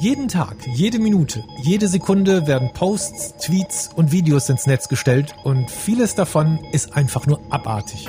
Jeden 0.00 0.28
Tag, 0.28 0.56
jede 0.66 0.98
Minute, 0.98 1.44
jede 1.58 1.86
Sekunde 1.86 2.46
werden 2.46 2.72
Posts, 2.72 3.34
Tweets 3.36 3.90
und 3.94 4.12
Videos 4.12 4.48
ins 4.48 4.66
Netz 4.66 4.88
gestellt 4.88 5.34
und 5.44 5.70
vieles 5.70 6.14
davon 6.14 6.58
ist 6.72 6.96
einfach 6.96 7.26
nur 7.26 7.38
abartig. 7.50 8.08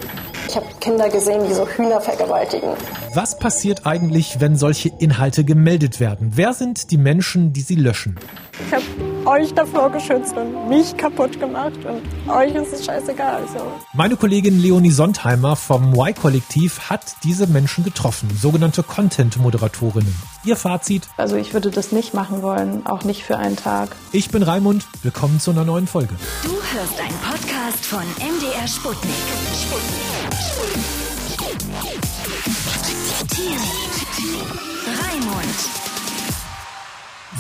Ich 0.52 0.58
habe 0.58 0.68
Kinder 0.82 1.08
gesehen, 1.08 1.48
die 1.48 1.54
so 1.54 1.66
Hühner 1.66 2.02
vergewaltigen. 2.02 2.72
Was 3.14 3.40
passiert 3.40 3.86
eigentlich, 3.86 4.42
wenn 4.42 4.58
solche 4.58 4.92
Inhalte 5.00 5.46
gemeldet 5.46 6.02
werden? 6.02 6.32
Wer 6.36 6.54
sind 6.54 6.92
die 6.92 6.98
Menschen, 6.98 7.54
die 7.54 7.62
sie 7.62 7.76
löschen? 7.76 8.20
Ich 8.68 8.74
habe 8.74 8.84
euch 9.30 9.54
davor 9.54 9.90
geschützt 9.94 10.36
und 10.36 10.68
mich 10.68 10.98
kaputt 10.98 11.40
gemacht 11.40 11.80
und 11.86 12.02
euch 12.30 12.54
ist 12.54 12.74
es 12.74 12.86
scheißegal. 12.86 13.44
So. 13.54 13.62
Meine 13.94 14.18
Kollegin 14.18 14.62
Leonie 14.62 14.92
Sontheimer 14.92 15.56
vom 15.56 15.94
Y-Kollektiv 15.94 16.90
hat 16.90 17.16
diese 17.24 17.48
Menschen 17.48 17.86
getroffen, 17.86 18.30
sogenannte 18.38 18.84
Content-Moderatorinnen. 18.84 20.14
Ihr 20.44 20.58
Fazit? 20.58 21.04
Also 21.16 21.38
ich 21.38 21.54
würde 21.54 21.72
das 21.72 21.94
nicht 21.94 22.14
machen 22.14 22.42
wollen, 22.42 22.86
auch 22.86 23.06
nicht 23.06 23.24
für 23.24 23.38
einen 23.38 23.56
Tag. 23.56 23.96
Ich 24.12 24.32
bin 24.32 24.44
Raimund, 24.44 24.86
willkommen 25.02 25.40
zu 25.40 25.52
einer 25.52 25.64
neuen 25.64 25.88
Folge. 25.88 26.16
Du 26.44 26.50
hörst 26.50 27.00
einen 27.00 27.18
Podcast 27.20 27.86
von 27.86 28.04
MDR 28.20 28.68
Sputnik. 28.68 29.14
Sputnik. 29.54 30.41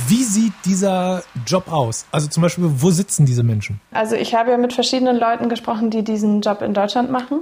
Wie 0.07 0.23
sieht 0.23 0.53
dieser 0.65 1.23
Job 1.47 1.71
aus? 1.71 2.05
Also 2.11 2.27
zum 2.27 2.43
Beispiel, 2.43 2.65
wo 2.67 2.91
sitzen 2.91 3.25
diese 3.25 3.43
Menschen? 3.43 3.79
Also 3.91 4.15
ich 4.15 4.35
habe 4.35 4.51
ja 4.51 4.57
mit 4.57 4.73
verschiedenen 4.73 5.17
Leuten 5.17 5.47
gesprochen, 5.47 5.89
die 5.89 6.03
diesen 6.03 6.41
Job 6.41 6.61
in 6.61 6.73
Deutschland 6.73 7.11
machen. 7.11 7.39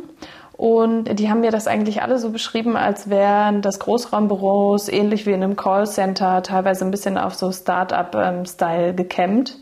Und 0.59 1.05
die 1.17 1.29
haben 1.29 1.39
mir 1.39 1.51
das 1.51 1.67
eigentlich 1.67 2.01
alle 2.01 2.19
so 2.19 2.31
beschrieben, 2.31 2.75
als 2.75 3.09
wären 3.09 3.61
das 3.61 3.79
Großraumbüros 3.79 4.89
ähnlich 4.89 5.25
wie 5.25 5.31
in 5.31 5.41
einem 5.41 5.55
Callcenter, 5.55 6.43
teilweise 6.43 6.83
ein 6.83 6.91
bisschen 6.91 7.17
auf 7.17 7.33
so 7.33 7.51
Start-up-Style 7.51 8.93
gekämmt. 8.93 9.57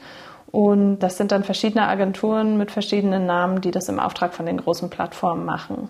Und 0.57 1.01
das 1.01 1.17
sind 1.17 1.31
dann 1.31 1.43
verschiedene 1.43 1.87
Agenturen 1.87 2.57
mit 2.57 2.71
verschiedenen 2.71 3.27
Namen, 3.27 3.61
die 3.61 3.69
das 3.69 3.89
im 3.89 3.99
Auftrag 3.99 4.33
von 4.33 4.47
den 4.47 4.57
großen 4.57 4.89
Plattformen 4.89 5.45
machen. 5.45 5.87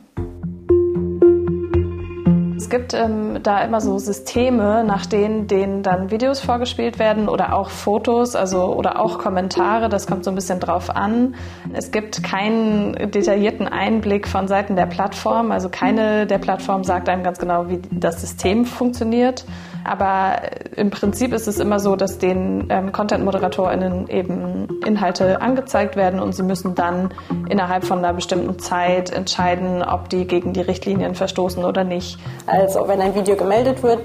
Es 2.58 2.70
gibt 2.70 2.94
ähm, 2.94 3.40
da 3.44 3.62
immer 3.62 3.80
so 3.80 3.98
Systeme, 3.98 4.84
nach 4.84 5.06
denen 5.06 5.48
denen 5.48 5.84
dann 5.84 6.12
Videos 6.12 6.42
vorgespielt 6.42 7.00
werden 7.00 7.30
oder 7.30 7.54
auch 7.54 7.70
Fotos, 7.70 8.36
also 8.36 8.76
oder 8.76 9.00
auch 9.00 9.20
Kommentare. 9.20 9.88
Das 9.88 10.06
kommt 10.06 10.26
so 10.26 10.32
ein 10.32 10.36
bisschen 10.36 10.60
drauf 10.60 10.94
an. 10.94 11.36
Es 11.72 11.92
gibt 11.92 12.22
keinen 12.22 13.12
detaillierten 13.12 13.70
Einblick 13.70 14.28
von 14.28 14.50
Seiten 14.50 14.76
der 14.76 14.88
Plattform. 14.88 15.54
Also 15.54 15.70
keine 15.70 16.28
der 16.28 16.40
Plattformen 16.40 16.84
sagt 16.84 17.08
einem 17.08 17.24
ganz 17.24 17.40
genau, 17.40 17.70
wie 17.70 17.80
das 17.90 18.20
System 18.20 18.66
funktioniert. 18.66 19.46
Aber 19.88 20.42
im 20.76 20.90
Prinzip 20.90 21.34
ist 21.34 21.48
es 21.48 21.60
immer 21.60 21.80
so, 21.80 21.96
dass 21.96 22.18
den 22.18 22.68
ähm, 22.70 22.92
Content-ModeratorInnen 22.92 24.10
eben 24.10 24.68
Inhalte 24.86 25.42
angezeigt 25.42 25.96
werden 25.96 26.20
und 26.20 26.36
sie 26.36 26.44
müssen 26.44 26.76
dann 26.76 27.14
innerhalb 27.50 27.86
von 27.86 28.00
einer 28.00 28.14
bestimmten 28.14 28.60
Zeit 28.60 29.12
entscheiden, 29.12 29.82
ob 29.82 30.10
die 30.10 30.28
gegen 30.28 30.52
die 30.52 30.62
Richtlinien 30.62 31.16
verstoßen 31.16 31.64
oder 31.64 31.86
nicht. 31.86 32.20
Also 32.48 32.88
wenn 32.88 33.00
ein 33.00 33.16
Video 33.16 33.38
gemeldet 33.38 33.82
wird, 33.82 34.00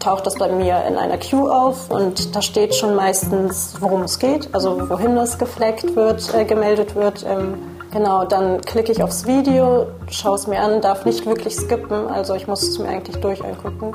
taucht 0.00 0.26
das 0.26 0.36
bei 0.36 0.48
mir 0.48 0.82
in 0.88 0.96
einer 0.96 1.18
Queue 1.18 1.52
auf 1.52 1.90
und 1.90 2.34
da 2.34 2.40
steht 2.40 2.74
schon 2.74 2.94
meistens, 2.94 3.76
worum 3.80 4.02
es 4.02 4.18
geht, 4.18 4.48
also 4.54 4.88
wohin 4.88 5.16
es 5.18 5.36
gefleckt 5.36 5.96
wird, 5.96 6.32
äh, 6.34 6.44
gemeldet 6.46 6.94
wird. 6.94 7.26
Ähm, 7.28 7.54
genau, 7.92 8.24
dann 8.24 8.62
klicke 8.62 8.90
ich 8.90 9.02
aufs 9.02 9.26
Video, 9.26 9.86
schaue 10.08 10.36
es 10.36 10.46
mir 10.46 10.60
an, 10.60 10.80
darf 10.80 11.04
nicht 11.04 11.26
wirklich 11.26 11.56
skippen, 11.56 12.08
also 12.08 12.34
ich 12.34 12.46
muss 12.46 12.62
es 12.62 12.78
mir 12.78 12.88
eigentlich 12.88 13.16
durch 13.16 13.44
angucken 13.44 13.92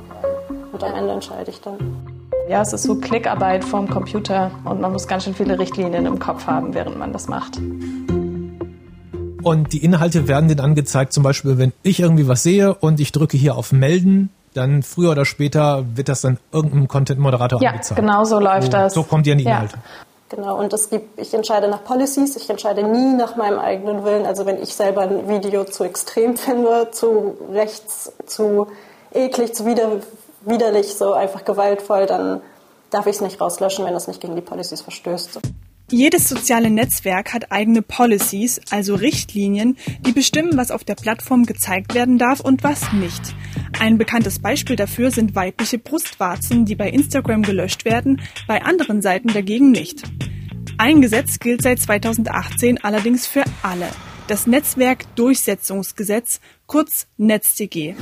und 0.81 0.89
am 0.89 0.95
Ende 0.95 1.13
entscheide 1.13 1.49
ich 1.49 1.61
dann. 1.61 1.77
Ja, 2.49 2.61
es 2.61 2.73
ist 2.73 2.83
so 2.83 2.95
Klickarbeit 2.95 3.63
vorm 3.63 3.89
Computer 3.89 4.51
und 4.65 4.81
man 4.81 4.91
muss 4.91 5.07
ganz 5.07 5.23
schön 5.23 5.33
viele 5.33 5.57
Richtlinien 5.57 6.05
im 6.05 6.19
Kopf 6.19 6.47
haben, 6.47 6.73
während 6.73 6.97
man 6.97 7.13
das 7.13 7.27
macht. 7.27 7.59
Und 9.43 9.73
die 9.73 9.83
Inhalte 9.83 10.27
werden 10.27 10.49
dann 10.49 10.59
angezeigt, 10.59 11.13
zum 11.13 11.23
Beispiel, 11.23 11.57
wenn 11.57 11.73
ich 11.83 11.99
irgendwie 11.99 12.27
was 12.27 12.43
sehe 12.43 12.75
und 12.75 12.99
ich 12.99 13.11
drücke 13.11 13.37
hier 13.37 13.55
auf 13.55 13.71
Melden, 13.71 14.29
dann 14.53 14.83
früher 14.83 15.11
oder 15.11 15.25
später 15.25 15.85
wird 15.95 16.09
das 16.09 16.21
dann 16.21 16.37
irgendeinem 16.51 16.87
Content-Moderator 16.87 17.61
ja, 17.61 17.71
angezeigt. 17.71 17.99
genau 17.99 18.23
so 18.25 18.39
läuft 18.39 18.65
so, 18.65 18.71
das. 18.71 18.93
So 18.93 19.03
kommt 19.03 19.25
ihr 19.27 19.33
an 19.33 19.39
die 19.39 19.45
Ja. 19.45 19.51
Inhalte. 19.51 19.77
Genau, 20.29 20.57
und 20.57 20.71
es 20.71 20.89
gibt, 20.89 21.19
ich 21.19 21.33
entscheide 21.33 21.67
nach 21.67 21.83
Policies, 21.83 22.37
ich 22.37 22.49
entscheide 22.49 22.83
nie 22.83 23.13
nach 23.15 23.35
meinem 23.35 23.59
eigenen 23.59 24.05
Willen. 24.05 24.25
Also 24.25 24.45
wenn 24.45 24.61
ich 24.61 24.73
selber 24.73 25.01
ein 25.01 25.27
Video 25.27 25.65
zu 25.65 25.83
extrem 25.83 26.37
finde, 26.37 26.89
zu 26.91 27.37
rechts, 27.51 28.13
zu 28.27 28.67
eklig, 29.13 29.53
zu 29.53 29.65
wider, 29.65 29.89
widerlich, 30.45 30.87
so 30.87 31.13
einfach 31.13 31.45
gewaltvoll, 31.45 32.05
dann 32.05 32.41
darf 32.89 33.07
ich 33.07 33.15
es 33.15 33.21
nicht 33.21 33.39
rauslöschen, 33.39 33.85
wenn 33.85 33.93
das 33.93 34.07
nicht 34.07 34.21
gegen 34.21 34.35
die 34.35 34.41
Policies 34.41 34.81
verstößt. 34.81 35.39
Jedes 35.89 36.29
soziale 36.29 36.69
Netzwerk 36.69 37.33
hat 37.33 37.51
eigene 37.51 37.81
Policies, 37.81 38.61
also 38.69 38.95
Richtlinien, 38.95 39.77
die 39.99 40.13
bestimmen, 40.13 40.55
was 40.55 40.71
auf 40.71 40.85
der 40.85 40.95
Plattform 40.95 41.45
gezeigt 41.45 41.93
werden 41.93 42.17
darf 42.17 42.39
und 42.39 42.63
was 42.63 42.93
nicht. 42.93 43.21
Ein 43.77 43.97
bekanntes 43.97 44.39
Beispiel 44.39 44.77
dafür 44.77 45.11
sind 45.11 45.35
weibliche 45.35 45.79
Brustwarzen, 45.79 46.63
die 46.63 46.75
bei 46.75 46.89
Instagram 46.89 47.43
gelöscht 47.43 47.83
werden, 47.83 48.21
bei 48.47 48.61
anderen 48.61 49.01
Seiten 49.01 49.33
dagegen 49.33 49.71
nicht. 49.71 50.03
Ein 50.77 51.01
Gesetz 51.01 51.39
gilt 51.39 51.61
seit 51.61 51.79
2018 51.79 52.81
allerdings 52.83 53.27
für 53.27 53.43
alle. 53.61 53.87
Das 54.27 54.47
Netzwerkdurchsetzungsgesetz, 54.47 56.39
kurz 56.67 57.07
NetzDG. 57.17 57.95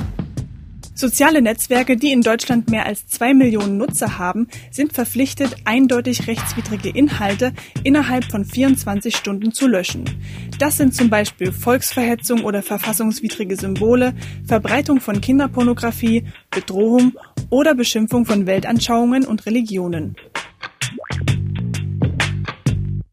Soziale 1.00 1.40
Netzwerke, 1.40 1.96
die 1.96 2.12
in 2.12 2.20
Deutschland 2.20 2.68
mehr 2.68 2.84
als 2.84 3.06
zwei 3.06 3.32
Millionen 3.32 3.78
Nutzer 3.78 4.18
haben, 4.18 4.48
sind 4.70 4.92
verpflichtet, 4.92 5.56
eindeutig 5.64 6.26
rechtswidrige 6.26 6.90
Inhalte 6.90 7.54
innerhalb 7.84 8.30
von 8.30 8.44
24 8.44 9.16
Stunden 9.16 9.52
zu 9.52 9.66
löschen. 9.66 10.04
Das 10.58 10.76
sind 10.76 10.94
zum 10.94 11.08
Beispiel 11.08 11.52
Volksverhetzung 11.52 12.44
oder 12.44 12.62
verfassungswidrige 12.62 13.56
Symbole, 13.56 14.12
Verbreitung 14.46 15.00
von 15.00 15.22
Kinderpornografie, 15.22 16.26
Bedrohung 16.50 17.14
oder 17.48 17.74
Beschimpfung 17.74 18.26
von 18.26 18.46
Weltanschauungen 18.46 19.24
und 19.24 19.46
Religionen. 19.46 20.16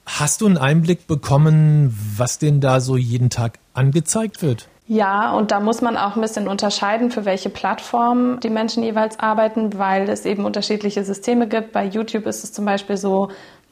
Hast 0.05 0.41
du 0.41 0.45
einen 0.45 0.57
Einblick 0.57 1.07
bekommen, 1.07 1.97
was 2.17 2.37
denn 2.37 2.59
da 2.59 2.81
so 2.81 2.97
jeden 2.97 3.29
Tag 3.29 3.59
angezeigt 3.73 4.41
wird? 4.41 4.67
Ja, 4.89 5.33
und 5.33 5.51
da 5.51 5.59
muss 5.59 5.81
man 5.81 5.97
auch 5.97 6.15
ein 6.15 6.21
bisschen 6.21 6.47
unterscheiden, 6.47 7.11
für 7.11 7.25
welche 7.25 7.49
Plattform 7.49 8.39
die 8.39 8.49
Menschen 8.49 8.83
jeweils 8.83 9.19
arbeiten, 9.19 9.77
weil 9.77 10.07
es 10.07 10.25
eben 10.25 10.45
unterschiedliche 10.45 11.03
Systeme 11.03 11.47
gibt. 11.49 11.73
Bei 11.73 11.83
YouTube 11.83 12.25
ist 12.25 12.45
es 12.45 12.53
zum 12.53 12.63
Beispiel 12.63 12.95
so, 12.95 13.29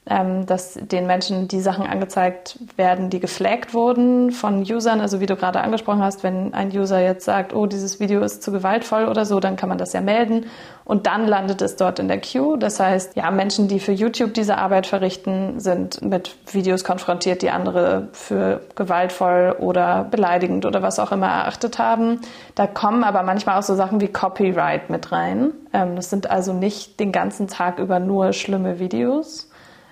ähm, 0.08 0.46
dass 0.46 0.74
den 0.76 1.08
Menschen 1.08 1.48
die 1.48 1.62
Sachen 1.62 1.88
angezeigt 1.88 2.60
werden, 2.78 3.10
die 3.10 3.20
geflaggt 3.20 3.74
wurden 3.74 4.32
von 4.32 4.62
Usern. 4.62 5.02
Also 5.02 5.20
wie 5.20 5.26
du 5.26 5.36
gerade 5.36 5.62
angesprochen 5.62 6.04
hast, 6.04 6.24
wenn 6.24 6.54
ein 6.54 6.70
User 6.70 7.00
jetzt 7.02 7.26
sagt, 7.26 7.54
oh, 7.56 7.66
dieses 7.66 8.00
Video 8.00 8.22
ist 8.22 8.44
zu 8.44 8.52
gewaltvoll 8.52 9.08
oder 9.08 9.26
so, 9.26 9.40
dann 9.40 9.56
kann 9.56 9.70
man 9.70 9.78
das 9.78 9.94
ja 9.94 10.02
melden 10.02 10.46
und 10.84 11.08
dann 11.08 11.28
landet 11.28 11.64
es 11.64 11.76
dort 11.76 11.98
in 11.98 12.08
der 12.08 12.20
Queue. 12.20 12.60
Das 12.60 12.80
heißt, 12.80 13.16
ja, 13.16 13.32
Menschen, 13.32 13.68
die 13.68 13.80
für 13.80 13.92
YouTube 13.92 14.36
diese 14.36 14.58
Arbeit 14.58 14.86
verrichten, 14.86 15.60
sind 15.60 16.04
mit 16.04 16.36
Videos 16.52 16.84
konfrontiert, 16.84 17.42
die 17.42 17.50
andere 17.50 18.10
für 18.12 18.62
gewaltvoll 18.76 19.56
oder 19.60 20.04
beleidigend 20.04 20.66
oder 20.68 20.84
was 20.84 21.00
auch 21.00 21.12
immer 21.12 21.28
erachtet 21.28 21.80
haben. 21.80 22.22
Da 22.54 22.68
kommen 22.68 23.04
aber 23.04 23.24
manchmal 23.24 23.58
auch 23.58 23.64
so 23.64 23.74
Sachen 23.74 24.00
wie 24.02 24.08
Copyright 24.08 24.92
mit 24.92 25.12
rein. 25.12 25.52
Ähm, 25.74 25.96
Das 25.96 26.12
sind 26.12 26.30
also 26.30 26.54
nicht 26.54 27.00
den 27.00 27.12
ganzen 27.12 27.48
Tag 27.48 27.80
über 27.80 28.00
nur 28.00 28.34
schlimme 28.34 28.78
Videos. 28.78 29.50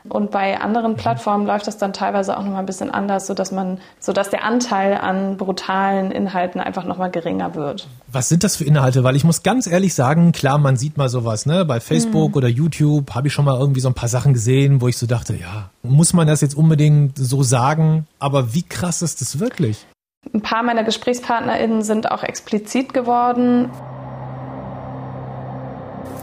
Und 0.09 0.31
bei 0.31 0.59
anderen 0.59 0.95
Plattformen 0.95 1.47
läuft 1.47 1.65
das 1.67 1.77
dann 1.77 1.93
teilweise 1.93 2.37
auch 2.37 2.43
noch 2.43 2.51
mal 2.51 2.59
ein 2.59 2.65
bisschen 2.65 2.91
anders, 2.91 3.25
sodass 3.25 3.51
man, 3.51 3.79
sodass 3.99 4.29
der 4.29 4.43
Anteil 4.43 4.97
an 4.97 5.37
brutalen 5.37 6.11
Inhalten 6.11 6.59
einfach 6.59 6.83
noch 6.83 6.97
mal 6.97 7.09
geringer 7.09 7.55
wird. 7.55 7.87
Was 8.11 8.27
sind 8.27 8.43
das 8.43 8.57
für 8.57 8.65
Inhalte? 8.65 9.03
Weil 9.05 9.15
ich 9.15 9.23
muss 9.23 9.43
ganz 9.43 9.65
ehrlich 9.65 9.93
sagen, 9.93 10.33
klar, 10.33 10.57
man 10.57 10.75
sieht 10.75 10.97
mal 10.97 11.07
sowas, 11.07 11.45
ne? 11.45 11.63
Bei 11.63 11.79
Facebook 11.79 12.35
oder 12.35 12.49
YouTube 12.49 13.15
habe 13.15 13.27
ich 13.27 13.33
schon 13.33 13.45
mal 13.45 13.57
irgendwie 13.57 13.79
so 13.79 13.87
ein 13.87 13.93
paar 13.93 14.09
Sachen 14.09 14.33
gesehen, 14.33 14.81
wo 14.81 14.89
ich 14.89 14.97
so 14.97 15.07
dachte, 15.07 15.35
ja, 15.35 15.69
muss 15.83 16.13
man 16.13 16.27
das 16.27 16.41
jetzt 16.41 16.55
unbedingt 16.55 17.17
so 17.17 17.41
sagen? 17.41 18.05
Aber 18.19 18.53
wie 18.53 18.63
krass 18.63 19.01
ist 19.01 19.21
das 19.21 19.39
wirklich? 19.39 19.85
Ein 20.33 20.41
paar 20.41 20.63
meiner 20.63 20.83
GesprächspartnerInnen 20.83 21.81
sind 21.81 22.11
auch 22.11 22.23
explizit 22.23 22.93
geworden. 22.93 23.69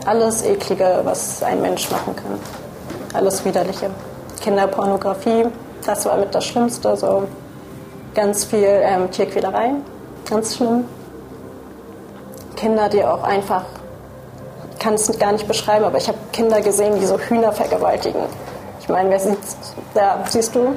Alles 0.06 0.42
Eklige, 0.42 1.00
was 1.04 1.42
ein 1.42 1.60
Mensch 1.62 1.90
machen 1.90 2.16
kann. 2.16 2.38
Alles 3.12 3.44
Widerliche. 3.44 3.90
Kinderpornografie, 4.40 5.46
das 5.84 6.06
war 6.06 6.16
mit 6.16 6.34
das 6.34 6.44
Schlimmste. 6.44 6.96
So 6.96 7.24
ganz 8.14 8.44
viel 8.44 8.64
ähm, 8.64 9.10
Tierquälerei, 9.10 9.72
ganz 10.28 10.56
schlimm. 10.56 10.84
Kinder, 12.56 12.88
die 12.88 13.02
auch 13.02 13.22
einfach, 13.22 13.64
ich 14.72 14.78
kann 14.78 14.94
es 14.94 15.18
gar 15.18 15.32
nicht 15.32 15.48
beschreiben, 15.48 15.84
aber 15.84 15.98
ich 15.98 16.08
habe 16.08 16.18
Kinder 16.32 16.60
gesehen, 16.60 16.98
die 17.00 17.06
so 17.06 17.18
Hühner 17.18 17.52
vergewaltigen. 17.52 18.22
Ich 18.80 18.88
meine, 18.88 19.10
wer 19.10 19.20
sieht 19.20 19.38
ja, 19.94 20.22
siehst 20.26 20.54
du, 20.54 20.74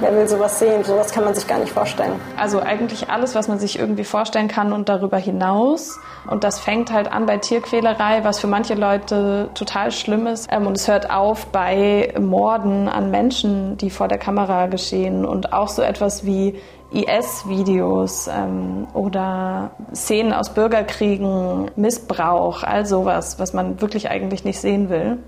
wer 0.00 0.14
will 0.14 0.28
sowas 0.28 0.58
sehen? 0.58 0.84
Sowas 0.84 1.12
kann 1.12 1.24
man 1.24 1.34
sich 1.34 1.46
gar 1.46 1.58
nicht 1.58 1.72
vorstellen. 1.72 2.20
Also 2.36 2.60
eigentlich 2.60 3.10
alles, 3.10 3.34
was 3.34 3.48
man 3.48 3.58
sich 3.58 3.78
irgendwie 3.78 4.04
vorstellen 4.04 4.48
kann 4.48 4.72
und 4.72 4.88
darüber 4.88 5.18
hinaus. 5.18 5.98
Und 6.28 6.44
das 6.44 6.58
fängt 6.60 6.92
halt 6.92 7.10
an 7.10 7.26
bei 7.26 7.38
Tierquälerei, 7.38 8.24
was 8.24 8.38
für 8.38 8.46
manche 8.46 8.74
Leute 8.74 9.50
total 9.54 9.90
schlimm 9.90 10.26
ist. 10.26 10.48
Ähm, 10.50 10.66
und 10.66 10.76
es 10.76 10.88
hört 10.88 11.10
auf 11.10 11.46
bei 11.46 12.12
Morden 12.18 12.88
an 12.88 13.10
Menschen, 13.10 13.76
die 13.76 13.90
vor 13.90 14.08
der 14.08 14.18
Kamera 14.18 14.66
geschehen. 14.66 15.24
Und 15.24 15.52
auch 15.52 15.68
so 15.68 15.82
etwas 15.82 16.24
wie 16.24 16.60
IS-Videos 16.94 18.28
ähm, 18.28 18.86
oder 18.94 19.72
Szenen 19.94 20.32
aus 20.32 20.54
Bürgerkriegen, 20.54 21.70
Missbrauch, 21.76 22.62
all 22.62 22.86
sowas, 22.86 23.38
was 23.38 23.52
man 23.52 23.80
wirklich 23.80 24.10
eigentlich 24.10 24.44
nicht 24.44 24.60
sehen 24.60 24.88
will. 24.88 25.18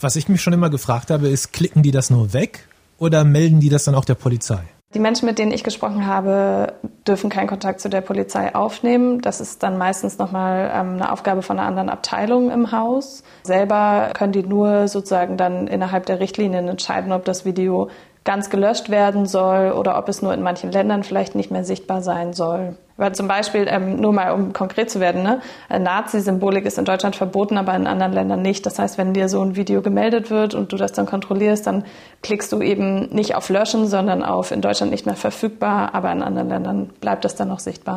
Was 0.00 0.16
ich 0.16 0.28
mich 0.28 0.40
schon 0.40 0.52
immer 0.52 0.70
gefragt 0.70 1.10
habe, 1.10 1.28
ist, 1.28 1.52
klicken 1.52 1.82
die 1.82 1.90
das 1.90 2.10
nur 2.10 2.32
weg 2.32 2.66
oder 2.98 3.24
melden 3.24 3.60
die 3.60 3.68
das 3.68 3.84
dann 3.84 3.94
auch 3.94 4.04
der 4.04 4.14
Polizei? 4.14 4.62
Die 4.94 4.98
Menschen, 4.98 5.24
mit 5.24 5.38
denen 5.38 5.52
ich 5.52 5.64
gesprochen 5.64 6.06
habe, 6.06 6.74
dürfen 7.06 7.30
keinen 7.30 7.46
Kontakt 7.46 7.80
zu 7.80 7.88
der 7.88 8.02
Polizei 8.02 8.54
aufnehmen. 8.54 9.22
Das 9.22 9.40
ist 9.40 9.62
dann 9.62 9.78
meistens 9.78 10.18
nochmal 10.18 10.70
ähm, 10.74 10.94
eine 10.94 11.10
Aufgabe 11.10 11.40
von 11.40 11.58
einer 11.58 11.66
anderen 11.66 11.88
Abteilung 11.88 12.50
im 12.50 12.72
Haus. 12.72 13.22
Selber 13.42 14.10
können 14.12 14.32
die 14.32 14.42
nur 14.42 14.88
sozusagen 14.88 15.38
dann 15.38 15.66
innerhalb 15.66 16.04
der 16.04 16.20
Richtlinien 16.20 16.68
entscheiden, 16.68 17.12
ob 17.12 17.24
das 17.24 17.46
Video 17.46 17.88
ganz 18.24 18.50
gelöscht 18.50 18.88
werden 18.88 19.26
soll 19.26 19.72
oder 19.72 19.98
ob 19.98 20.08
es 20.08 20.22
nur 20.22 20.32
in 20.32 20.42
manchen 20.42 20.70
Ländern 20.70 21.02
vielleicht 21.02 21.34
nicht 21.34 21.50
mehr 21.50 21.64
sichtbar 21.64 22.02
sein 22.02 22.32
soll. 22.32 22.76
Weil 22.96 23.14
zum 23.14 23.26
Beispiel, 23.26 23.66
ähm, 23.68 23.96
nur 23.96 24.12
mal 24.12 24.30
um 24.32 24.52
konkret 24.52 24.90
zu 24.90 25.00
werden, 25.00 25.22
ne, 25.22 25.40
Nazi-Symbolik 25.68 26.64
ist 26.64 26.78
in 26.78 26.84
Deutschland 26.84 27.16
verboten, 27.16 27.58
aber 27.58 27.74
in 27.74 27.86
anderen 27.86 28.12
Ländern 28.12 28.42
nicht. 28.42 28.64
Das 28.64 28.78
heißt, 28.78 28.96
wenn 28.96 29.12
dir 29.12 29.28
so 29.28 29.42
ein 29.42 29.56
Video 29.56 29.82
gemeldet 29.82 30.30
wird 30.30 30.54
und 30.54 30.72
du 30.72 30.76
das 30.76 30.92
dann 30.92 31.06
kontrollierst, 31.06 31.66
dann 31.66 31.84
klickst 32.22 32.52
du 32.52 32.60
eben 32.60 33.08
nicht 33.08 33.34
auf 33.34 33.48
Löschen, 33.48 33.88
sondern 33.88 34.22
auf 34.22 34.52
in 34.52 34.60
Deutschland 34.60 34.92
nicht 34.92 35.06
mehr 35.06 35.16
verfügbar, 35.16 35.94
aber 35.94 36.12
in 36.12 36.22
anderen 36.22 36.48
Ländern 36.48 36.90
bleibt 37.00 37.24
das 37.24 37.34
dann 37.34 37.48
noch 37.48 37.60
sichtbar. 37.60 37.96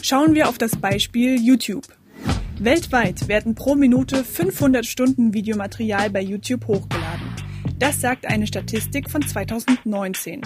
Schauen 0.00 0.34
wir 0.34 0.48
auf 0.48 0.56
das 0.56 0.76
Beispiel 0.76 1.38
YouTube. 1.38 1.84
Weltweit 2.58 3.28
werden 3.28 3.54
pro 3.54 3.74
Minute 3.74 4.24
500 4.24 4.86
Stunden 4.86 5.34
Videomaterial 5.34 6.08
bei 6.08 6.22
YouTube 6.22 6.66
hochgeladen. 6.66 7.35
Das 7.78 8.00
sagt 8.00 8.26
eine 8.26 8.46
Statistik 8.46 9.10
von 9.10 9.20
2019. 9.20 10.40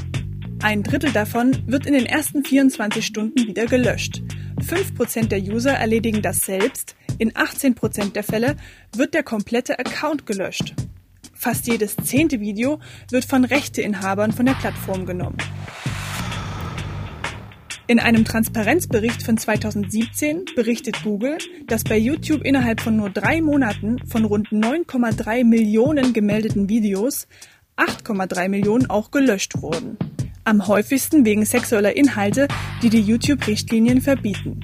Ein 0.62 0.82
Drittel 0.82 1.12
davon 1.12 1.56
wird 1.66 1.86
in 1.86 1.92
den 1.92 2.04
ersten 2.04 2.44
24 2.44 3.06
Stunden 3.06 3.46
wieder 3.46 3.66
gelöscht. 3.66 4.20
5% 4.58 5.28
der 5.28 5.40
User 5.40 5.72
erledigen 5.72 6.22
das 6.22 6.40
selbst, 6.40 6.96
in 7.18 7.30
18% 7.32 8.12
der 8.14 8.24
Fälle 8.24 8.56
wird 8.96 9.14
der 9.14 9.22
komplette 9.22 9.78
Account 9.78 10.26
gelöscht. 10.26 10.74
Fast 11.32 11.68
jedes 11.68 11.94
zehnte 11.96 12.40
Video 12.40 12.80
wird 13.10 13.24
von 13.24 13.44
Rechteinhabern 13.44 14.32
von 14.32 14.46
der 14.46 14.54
Plattform 14.54 15.06
genommen. 15.06 15.38
In 17.90 17.98
einem 17.98 18.24
Transparenzbericht 18.24 19.20
von 19.24 19.36
2017 19.36 20.44
berichtet 20.54 21.02
Google, 21.02 21.38
dass 21.66 21.82
bei 21.82 21.98
YouTube 21.98 22.44
innerhalb 22.44 22.80
von 22.80 22.94
nur 22.94 23.10
drei 23.10 23.42
Monaten 23.42 23.98
von 24.06 24.24
rund 24.24 24.50
9,3 24.50 25.42
Millionen 25.42 26.12
gemeldeten 26.12 26.68
Videos 26.68 27.26
8,3 27.76 28.48
Millionen 28.48 28.88
auch 28.88 29.10
gelöscht 29.10 29.60
wurden. 29.60 29.96
Am 30.44 30.68
häufigsten 30.68 31.24
wegen 31.24 31.44
sexueller 31.44 31.96
Inhalte, 31.96 32.46
die 32.80 32.90
die 32.90 33.00
YouTube-Richtlinien 33.00 34.00
verbieten. 34.00 34.60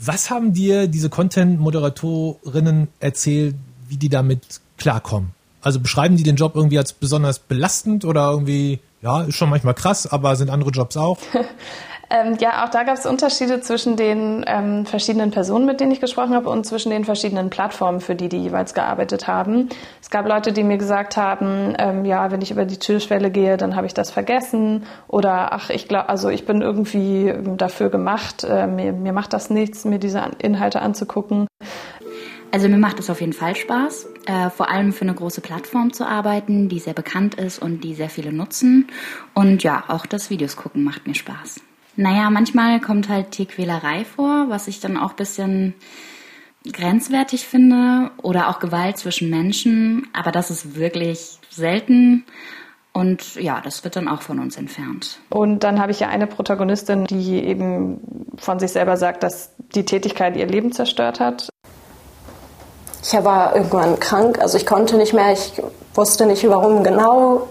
Was 0.00 0.30
haben 0.30 0.52
dir 0.52 0.86
diese 0.86 1.10
Content-Moderatorinnen 1.10 2.86
erzählt, 3.00 3.56
wie 3.88 3.96
die 3.96 4.08
damit 4.08 4.60
klarkommen? 4.76 5.32
Also 5.64 5.80
beschreiben 5.80 6.16
die 6.16 6.22
den 6.22 6.36
Job 6.36 6.52
irgendwie 6.54 6.78
als 6.78 6.92
besonders 6.92 7.38
belastend 7.38 8.04
oder 8.04 8.30
irgendwie, 8.30 8.80
ja, 9.00 9.22
ist 9.22 9.36
schon 9.36 9.48
manchmal 9.48 9.74
krass, 9.74 10.06
aber 10.06 10.36
sind 10.36 10.50
andere 10.50 10.70
Jobs 10.70 10.96
auch? 10.98 11.16
ähm, 12.10 12.36
ja, 12.38 12.64
auch 12.64 12.68
da 12.68 12.82
gab 12.82 12.98
es 12.98 13.06
Unterschiede 13.06 13.62
zwischen 13.62 13.96
den 13.96 14.44
ähm, 14.46 14.84
verschiedenen 14.84 15.30
Personen, 15.30 15.64
mit 15.64 15.80
denen 15.80 15.90
ich 15.90 16.02
gesprochen 16.02 16.34
habe 16.34 16.50
und 16.50 16.66
zwischen 16.66 16.90
den 16.90 17.06
verschiedenen 17.06 17.48
Plattformen, 17.48 18.02
für 18.02 18.14
die 18.14 18.28
die 18.28 18.42
jeweils 18.42 18.74
gearbeitet 18.74 19.26
haben. 19.26 19.70
Es 20.02 20.10
gab 20.10 20.28
Leute, 20.28 20.52
die 20.52 20.64
mir 20.64 20.76
gesagt 20.76 21.16
haben, 21.16 21.74
ähm, 21.78 22.04
ja, 22.04 22.30
wenn 22.30 22.42
ich 22.42 22.50
über 22.50 22.66
die 22.66 22.78
Türschwelle 22.78 23.30
gehe, 23.30 23.56
dann 23.56 23.74
habe 23.74 23.86
ich 23.86 23.94
das 23.94 24.10
vergessen 24.10 24.84
oder 25.08 25.54
ach, 25.54 25.70
ich 25.70 25.88
glaube, 25.88 26.10
also 26.10 26.28
ich 26.28 26.44
bin 26.44 26.60
irgendwie 26.60 27.32
dafür 27.56 27.88
gemacht, 27.88 28.44
äh, 28.44 28.66
mir, 28.66 28.92
mir 28.92 29.14
macht 29.14 29.32
das 29.32 29.48
nichts, 29.48 29.86
mir 29.86 29.98
diese 29.98 30.22
Inhalte 30.40 30.82
anzugucken. 30.82 31.46
Also 32.54 32.68
mir 32.68 32.78
macht 32.78 33.00
es 33.00 33.10
auf 33.10 33.20
jeden 33.20 33.32
Fall 33.32 33.56
Spaß, 33.56 34.06
äh, 34.26 34.48
vor 34.48 34.70
allem 34.70 34.92
für 34.92 35.02
eine 35.02 35.14
große 35.14 35.40
Plattform 35.40 35.92
zu 35.92 36.06
arbeiten, 36.06 36.68
die 36.68 36.78
sehr 36.78 36.94
bekannt 36.94 37.34
ist 37.34 37.58
und 37.58 37.82
die 37.82 37.96
sehr 37.96 38.08
viele 38.08 38.32
nutzen. 38.32 38.86
Und 39.34 39.64
ja, 39.64 39.82
auch 39.88 40.06
das 40.06 40.30
Videos 40.30 40.54
gucken 40.54 40.84
macht 40.84 41.08
mir 41.08 41.16
Spaß. 41.16 41.60
Naja, 41.96 42.30
manchmal 42.30 42.80
kommt 42.80 43.08
halt 43.08 43.32
Tierquälerei 43.32 44.04
vor, 44.04 44.50
was 44.50 44.68
ich 44.68 44.78
dann 44.78 44.96
auch 44.96 45.10
ein 45.10 45.16
bisschen 45.16 45.74
grenzwertig 46.72 47.44
finde 47.44 48.12
oder 48.22 48.48
auch 48.48 48.60
Gewalt 48.60 48.98
zwischen 48.98 49.30
Menschen, 49.30 50.06
aber 50.12 50.30
das 50.30 50.52
ist 50.52 50.76
wirklich 50.76 51.40
selten. 51.50 52.24
Und 52.92 53.34
ja, 53.34 53.60
das 53.62 53.82
wird 53.82 53.96
dann 53.96 54.06
auch 54.06 54.22
von 54.22 54.38
uns 54.38 54.56
entfernt. 54.56 55.18
Und 55.28 55.64
dann 55.64 55.80
habe 55.80 55.90
ich 55.90 55.98
ja 55.98 56.06
eine 56.06 56.28
Protagonistin, 56.28 57.06
die 57.06 57.34
eben 57.34 57.98
von 58.36 58.60
sich 58.60 58.70
selber 58.70 58.96
sagt, 58.96 59.24
dass 59.24 59.56
die 59.74 59.84
Tätigkeit 59.84 60.36
ihr 60.36 60.46
Leben 60.46 60.70
zerstört 60.70 61.18
hat. 61.18 61.48
Ich 63.06 63.12
war 63.22 63.54
irgendwann 63.54 64.00
krank, 64.00 64.40
also 64.40 64.56
ich 64.56 64.64
konnte 64.64 64.96
nicht 64.96 65.12
mehr, 65.12 65.30
ich 65.30 65.60
wusste 65.94 66.24
nicht 66.24 66.48
warum 66.48 66.82
genau, 66.82 67.48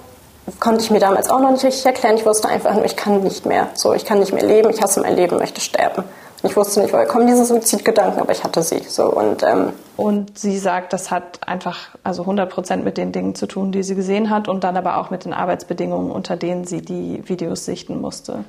konnte 0.60 0.84
ich 0.84 0.90
mir 0.90 1.00
damals 1.00 1.30
auch 1.30 1.40
noch 1.40 1.52
nicht 1.52 1.64
richtig 1.64 1.86
erklären. 1.86 2.16
Ich 2.18 2.26
wusste 2.26 2.50
einfach 2.50 2.74
nur, 2.74 2.86
ich 2.86 2.96
kann 2.96 3.22
nicht 3.22 3.46
mehr. 3.46 3.68
So, 3.76 3.94
ich 3.94 4.04
kann 4.04 4.18
nicht 4.18 4.34
mehr 4.34 4.44
leben, 4.44 4.72
ich 4.72 4.82
hasse 4.82 5.00
mein 5.00 5.16
Leben, 5.16 5.38
möchte 5.38 5.62
sterben. 5.62 6.04
Ich 6.42 6.58
wusste 6.58 6.82
nicht, 6.82 6.92
woher 6.92 7.06
kommen 7.06 7.28
diese 7.28 7.46
Suizidgedanken, 7.46 8.20
aber 8.20 8.32
ich 8.32 8.44
hatte 8.44 8.64
sie. 8.64 8.82
So 8.88 9.06
und 9.06 9.44
ähm, 9.44 9.74
und 9.96 10.40
sie 10.40 10.58
sagt, 10.58 10.92
das 10.92 11.12
hat 11.12 11.48
einfach 11.48 11.90
also 12.04 12.24
100 12.24 12.50
Prozent 12.50 12.84
mit 12.84 12.98
den 12.98 13.12
Dingen 13.12 13.36
zu 13.36 13.46
tun, 13.46 13.72
die 13.72 13.84
sie 13.84 13.94
gesehen 13.94 14.32
hat, 14.32 14.48
und 14.48 14.64
dann 14.64 14.76
aber 14.76 14.98
auch 14.98 15.12
mit 15.12 15.24
den 15.24 15.34
Arbeitsbedingungen, 15.34 16.12
unter 16.12 16.36
denen 16.36 16.66
sie 16.66 16.82
die 16.82 17.22
Videos 17.30 17.64
sichten 17.64 18.02
musste. 18.02 18.44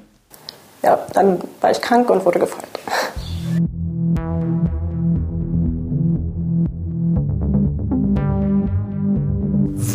Ja, 0.82 0.98
dann 1.12 1.40
war 1.60 1.70
ich 1.70 1.80
krank 1.80 2.08
und 2.10 2.24
wurde 2.24 2.38
gefeuert. 2.40 2.66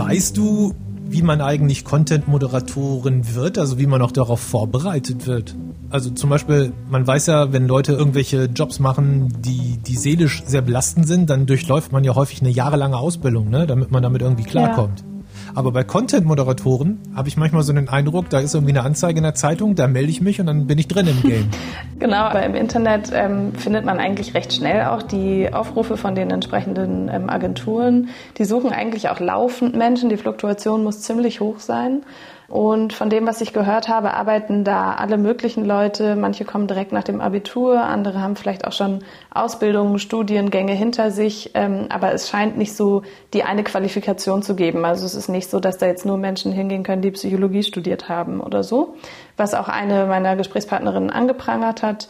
Weißt 0.10 0.38
du, 0.38 0.74
wie 1.12 1.22
man 1.22 1.42
eigentlich 1.42 1.86
Content-Moderatorin 1.86 3.36
wird, 3.36 3.58
also 3.58 3.80
wie 3.80 3.88
man 3.88 4.02
auch 4.02 4.12
darauf 4.12 4.40
vorbereitet 4.40 5.28
wird? 5.28 5.56
Also 5.90 6.12
zum 6.12 6.30
Beispiel, 6.30 6.72
man 6.90 7.06
weiß 7.06 7.28
ja, 7.28 7.52
wenn 7.52 7.68
Leute 7.68 7.94
irgendwelche 7.94 8.46
Jobs 8.46 8.80
machen, 8.80 9.34
die, 9.40 9.78
die 9.78 9.96
seelisch 9.96 10.44
sehr 10.46 10.62
belastend 10.62 11.08
sind, 11.08 11.30
dann 11.30 11.46
durchläuft 11.48 11.92
man 11.92 12.04
ja 12.04 12.14
häufig 12.14 12.42
eine 12.42 12.52
jahrelange 12.52 12.98
Ausbildung, 12.98 13.50
ne, 13.50 13.66
damit 13.66 13.92
man 13.92 14.04
damit 14.04 14.22
irgendwie 14.22 14.44
klarkommt. 14.44 15.00
Ja. 15.00 15.19
Aber 15.56 15.72
bei 15.72 15.84
Content-Moderatoren 15.84 17.00
habe 17.16 17.28
ich 17.28 17.38
manchmal 17.38 17.64
so 17.64 17.74
den 17.74 17.90
Eindruck, 17.90 18.30
da 18.30 18.40
ist 18.40 18.54
irgendwie 18.54 18.74
eine 18.74 18.84
Anzeige 18.84 19.18
in 19.18 19.24
der 19.24 19.36
Zeitung, 19.36 19.76
da 19.76 19.88
melde 19.88 20.10
ich 20.10 20.22
mich 20.22 20.40
und 20.40 20.48
dann 20.48 20.68
bin 20.68 20.78
ich 20.78 20.88
drin 20.88 21.08
im 21.08 21.22
Game. 21.22 21.50
genau, 22.00 22.18
aber 22.18 22.44
im 22.44 22.56
Internet 22.56 23.12
ähm, 23.14 23.54
findet 23.54 23.86
man 23.86 24.00
eigentlich 24.00 24.34
recht 24.34 24.54
schnell 24.54 24.86
auch 24.86 25.02
die 25.02 25.52
Aufrufe 25.52 25.98
von 25.98 26.16
den 26.16 26.32
entsprechenden 26.32 27.10
ähm, 27.12 27.30
Agenturen. 27.30 28.10
Die 28.38 28.46
suchen 28.46 28.72
eigentlich 28.72 29.10
auch 29.10 29.20
laufend 29.20 29.76
Menschen. 29.76 30.10
Die 30.10 30.18
Fluktuation 30.18 30.84
muss 30.84 31.02
ziemlich 31.02 31.40
hoch 31.40 31.60
sein. 31.60 32.02
Und 32.50 32.94
von 32.94 33.12
dem, 33.12 33.28
was 33.28 33.42
ich 33.42 33.54
gehört 33.54 33.88
habe, 33.88 34.16
arbeiten 34.16 34.64
da 34.64 34.94
alle 34.96 35.18
möglichen 35.18 35.66
Leute. 35.66 36.16
Manche 36.16 36.46
kommen 36.46 36.68
direkt 36.68 36.92
nach 36.92 37.04
dem 37.04 37.22
Abitur, 37.22 37.80
andere 37.80 38.22
haben 38.22 38.36
vielleicht 38.36 38.66
auch 38.66 38.72
schon 38.72 39.04
Ausbildungen, 39.32 40.00
Studiengänge 40.00 40.74
hinter 40.74 41.12
sich. 41.12 41.52
Ähm, 41.54 41.86
aber 41.90 42.12
es 42.12 42.28
scheint 42.28 42.58
nicht 42.58 42.76
so 42.76 43.04
die 43.34 43.44
eine 43.44 43.64
Qualifikation 43.64 44.42
zu 44.42 44.56
geben. 44.56 44.84
Also 44.84 45.06
es 45.06 45.14
ist 45.14 45.30
nicht 45.30 45.50
so, 45.50 45.60
dass 45.60 45.78
da 45.78 45.86
jetzt 45.86 46.06
nur 46.06 46.18
Menschen 46.18 46.52
hingehen 46.52 46.82
können, 46.82 47.04
die 47.04 47.12
Psychologie 47.12 47.62
studiert 47.62 48.10
haben 48.10 48.42
oder 48.42 48.64
so. 48.64 48.96
Was 49.38 49.54
auch 49.54 49.68
eine 49.68 50.08
meiner 50.08 50.36
Gesprächspartnerinnen 50.36 51.12
angeprangert 51.12 51.84
hat. 51.84 52.10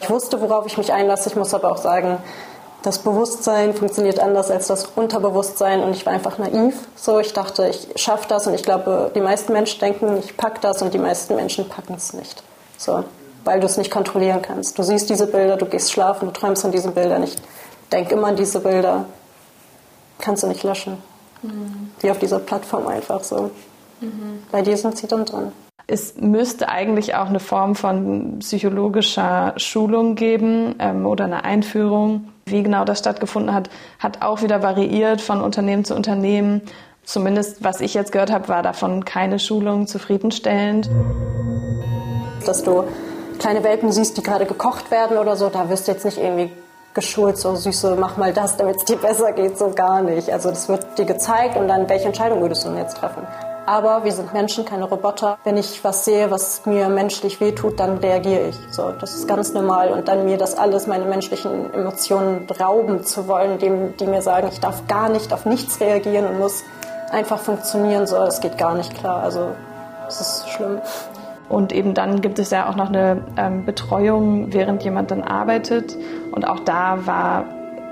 Ich 0.00 0.08
wusste, 0.08 0.40
worauf 0.40 0.66
ich 0.66 0.78
mich 0.78 0.92
einlasse. 0.92 1.28
Ich 1.28 1.36
muss 1.36 1.52
aber 1.52 1.70
auch 1.70 1.76
sagen, 1.76 2.18
das 2.84 2.98
Bewusstsein 2.98 3.72
funktioniert 3.72 4.20
anders 4.20 4.50
als 4.50 4.66
das 4.66 4.84
Unterbewusstsein 4.94 5.82
und 5.82 5.94
ich 5.94 6.04
war 6.04 6.12
einfach 6.12 6.36
naiv. 6.36 6.74
So, 6.94 7.18
ich 7.18 7.32
dachte, 7.32 7.66
ich 7.66 7.88
schaffe 7.96 8.26
das 8.28 8.46
und 8.46 8.52
ich 8.52 8.62
glaube, 8.62 9.10
die 9.14 9.22
meisten 9.22 9.54
Menschen 9.54 9.80
denken, 9.80 10.18
ich 10.18 10.36
packe 10.36 10.60
das 10.60 10.82
und 10.82 10.92
die 10.92 10.98
meisten 10.98 11.34
Menschen 11.34 11.66
packen 11.66 11.94
es 11.94 12.12
nicht. 12.12 12.42
So, 12.76 13.02
weil 13.44 13.58
du 13.60 13.66
es 13.66 13.78
nicht 13.78 13.90
kontrollieren 13.90 14.42
kannst. 14.42 14.78
Du 14.78 14.82
siehst 14.82 15.08
diese 15.08 15.26
Bilder, 15.26 15.56
du 15.56 15.64
gehst 15.64 15.92
schlafen, 15.92 16.26
du 16.26 16.32
träumst 16.32 16.60
von 16.60 16.72
diesen 16.72 16.92
Bildern. 16.92 17.22
Ich 17.22 17.36
denke 17.90 18.16
immer 18.16 18.28
an 18.28 18.36
diese 18.36 18.60
Bilder. 18.60 19.06
Kannst 20.18 20.42
du 20.42 20.46
nicht 20.46 20.62
löschen. 20.62 21.02
Mhm. 21.40 21.90
Wie 22.00 22.10
auf 22.10 22.18
dieser 22.18 22.38
Plattform 22.38 22.86
einfach 22.86 23.24
so. 23.24 23.50
Mhm. 24.00 24.42
Bei 24.52 24.60
dir 24.60 24.76
sind 24.76 24.98
sie 24.98 25.06
dann 25.06 25.24
drin. 25.24 25.52
Es 25.86 26.16
müsste 26.16 26.70
eigentlich 26.70 27.14
auch 27.14 27.26
eine 27.26 27.40
Form 27.40 27.74
von 27.74 28.38
psychologischer 28.38 29.52
Schulung 29.58 30.14
geben 30.14 30.76
ähm, 30.78 31.04
oder 31.04 31.24
eine 31.24 31.44
Einführung. 31.44 32.28
Wie 32.46 32.62
genau 32.62 32.84
das 32.84 32.98
stattgefunden 33.00 33.54
hat, 33.54 33.68
hat 33.98 34.22
auch 34.22 34.42
wieder 34.42 34.62
variiert 34.62 35.20
von 35.20 35.42
Unternehmen 35.42 35.84
zu 35.84 35.94
Unternehmen. 35.94 36.62
Zumindest 37.04 37.62
was 37.62 37.80
ich 37.80 37.92
jetzt 37.92 38.12
gehört 38.12 38.32
habe, 38.32 38.48
war 38.48 38.62
davon 38.62 39.04
keine 39.04 39.38
Schulung 39.38 39.86
zufriedenstellend. 39.86 40.88
Dass 42.46 42.62
du 42.62 42.84
kleine 43.38 43.62
Welpen 43.62 43.92
siehst, 43.92 44.16
die 44.16 44.22
gerade 44.22 44.46
gekocht 44.46 44.90
werden 44.90 45.18
oder 45.18 45.36
so, 45.36 45.50
da 45.50 45.68
wirst 45.68 45.86
du 45.86 45.92
jetzt 45.92 46.06
nicht 46.06 46.18
irgendwie 46.18 46.50
geschult, 46.94 47.36
so 47.36 47.56
süße, 47.56 47.96
mach 47.98 48.16
mal 48.16 48.32
das, 48.32 48.56
damit 48.56 48.76
es 48.76 48.84
dir 48.84 48.96
besser 48.96 49.32
geht, 49.32 49.58
so 49.58 49.70
gar 49.70 50.00
nicht. 50.00 50.30
Also 50.30 50.48
das 50.48 50.68
wird 50.68 50.96
dir 50.96 51.04
gezeigt 51.04 51.56
und 51.56 51.68
dann, 51.68 51.88
welche 51.90 52.06
Entscheidung 52.06 52.40
würdest 52.40 52.64
du 52.64 52.68
denn 52.68 52.78
jetzt 52.78 52.96
treffen? 52.96 53.26
Aber 53.66 54.04
wir 54.04 54.12
sind 54.12 54.34
Menschen, 54.34 54.64
keine 54.64 54.84
Roboter. 54.84 55.38
Wenn 55.42 55.56
ich 55.56 55.82
was 55.82 56.04
sehe, 56.04 56.30
was 56.30 56.66
mir 56.66 56.88
menschlich 56.88 57.40
wehtut, 57.40 57.80
dann 57.80 57.96
reagiere 57.98 58.48
ich. 58.48 58.56
So, 58.70 58.92
das 58.92 59.14
ist 59.14 59.26
ganz 59.26 59.54
normal. 59.54 59.90
Und 59.90 60.08
dann 60.08 60.24
mir 60.26 60.36
das 60.36 60.56
alles, 60.56 60.86
meine 60.86 61.06
menschlichen 61.06 61.72
Emotionen 61.72 62.46
rauben 62.60 63.04
zu 63.04 63.26
wollen, 63.26 63.58
die, 63.58 63.70
die 63.98 64.06
mir 64.06 64.20
sagen, 64.20 64.48
ich 64.52 64.60
darf 64.60 64.86
gar 64.86 65.08
nicht 65.08 65.32
auf 65.32 65.46
nichts 65.46 65.80
reagieren 65.80 66.26
und 66.26 66.38
muss 66.38 66.62
einfach 67.10 67.38
funktionieren, 67.38 68.06
so, 68.06 68.16
das 68.16 68.40
geht 68.40 68.58
gar 68.58 68.74
nicht 68.74 68.94
klar. 68.94 69.22
Also, 69.22 69.48
es 70.06 70.20
ist 70.20 70.50
schlimm. 70.50 70.80
Und 71.48 71.72
eben 71.72 71.94
dann 71.94 72.20
gibt 72.20 72.38
es 72.38 72.50
ja 72.50 72.68
auch 72.68 72.76
noch 72.76 72.88
eine 72.88 73.22
ähm, 73.36 73.64
Betreuung, 73.64 74.52
während 74.52 74.82
jemand 74.82 75.10
dann 75.10 75.22
arbeitet. 75.22 75.96
Und 76.32 76.46
auch 76.46 76.60
da 76.60 77.06
war, 77.06 77.44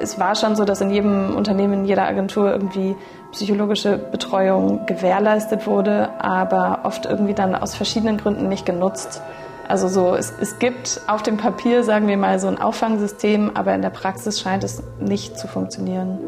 es 0.03 0.19
war 0.19 0.35
schon 0.35 0.57
so, 0.57 0.65
dass 0.65 0.81
in 0.81 0.91
jedem 0.91 1.37
Unternehmen, 1.37 1.75
in 1.75 1.85
jeder 1.85 2.07
Agentur 2.07 2.51
irgendwie 2.51 2.97
psychologische 3.31 3.97
Betreuung 3.97 4.85
gewährleistet 4.87 5.67
wurde, 5.67 6.11
aber 6.21 6.81
oft 6.85 7.07
irgendwie 7.07 7.35
dann 7.35 7.55
aus 7.55 7.75
verschiedenen 7.75 8.19
Gründen 8.19 8.49
nicht 8.49 8.67
genutzt. 8.67 9.23
Also 9.69 9.89
so, 9.89 10.15
es, 10.15 10.33
es 10.39 10.59
gibt 10.59 11.01
auf 11.07 11.23
dem 11.23 11.37
Papier, 11.37 11.85
sagen 11.85 12.09
wir 12.09 12.17
mal, 12.17 12.39
so 12.39 12.49
ein 12.49 12.59
Auffangsystem, 12.59 13.53
aber 13.55 13.75
in 13.75 13.81
der 13.81 13.91
Praxis 13.91 14.41
scheint 14.41 14.65
es 14.65 14.83
nicht 15.01 15.39
zu 15.39 15.49
funktionieren. 15.49 16.19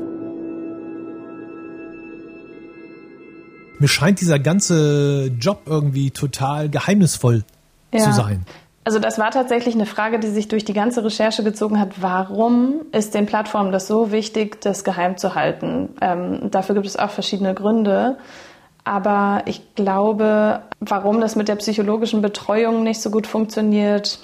Mir 3.81 3.89
scheint 3.89 4.21
dieser 4.21 4.39
ganze 4.39 5.27
Job 5.39 5.63
irgendwie 5.67 6.11
total 6.11 6.71
geheimnisvoll 6.71 7.45
ja. 7.93 8.05
zu 8.05 8.13
sein. 8.13 8.47
Also 8.85 8.99
das 8.99 9.19
war 9.19 9.31
tatsächlich 9.31 9.75
eine 9.75 9.87
Frage, 9.87 10.19
die 10.19 10.29
sich 10.29 10.49
durch 10.49 10.65
die 10.65 10.75
ganze 10.75 11.03
Recherche 11.03 11.43
gezogen 11.43 11.81
hat. 11.81 12.03
Warum 12.03 12.83
ist 12.93 13.15
den 13.15 13.25
Plattformen 13.25 13.73
das 13.73 13.87
so 13.87 14.13
wichtig, 14.13 14.61
das 14.61 14.85
geheim 14.85 15.17
zu 15.17 15.35
halten? 15.35 15.97
Ähm, 16.03 16.51
dafür 16.51 16.75
gibt 16.75 16.87
es 16.87 16.97
auch 16.97 17.11
verschiedene 17.11 17.55
Gründe. 17.55 18.19
Aber 18.85 19.43
ich 19.47 19.75
glaube, 19.75 20.61
warum 20.81 21.23
das 21.23 21.35
mit 21.35 21.49
der 21.49 21.57
psychologischen 21.57 22.21
Betreuung 22.21 22.83
nicht 22.83 23.01
so 23.01 23.11
gut 23.11 23.27
funktioniert, 23.27 24.19